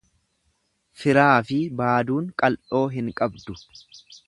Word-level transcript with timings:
Firaafi 1.01 1.59
baaduun 1.83 2.33
qal'oo 2.43 2.83
hin 2.97 3.15
qabdu. 3.21 3.61